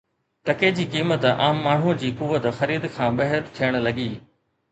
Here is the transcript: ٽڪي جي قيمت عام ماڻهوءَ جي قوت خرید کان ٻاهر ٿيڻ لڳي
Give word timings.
ٽڪي 0.47 0.69
جي 0.77 0.85
قيمت 0.93 1.25
عام 1.31 1.59
ماڻهوءَ 1.65 1.93
جي 2.03 2.09
قوت 2.21 2.47
خرید 2.61 2.89
کان 2.95 3.11
ٻاهر 3.21 3.47
ٿيڻ 3.59 3.79
لڳي 3.89 4.09